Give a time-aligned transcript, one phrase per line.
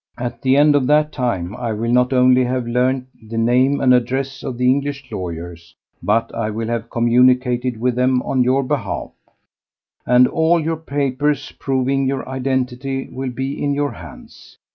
[0.17, 3.93] At the end of that time I will not only have learned the name and
[3.93, 9.11] address of the English lawyers, but I will have communicated with them on your behalf,
[10.03, 14.57] and all your papers proving your identity will be in your hands.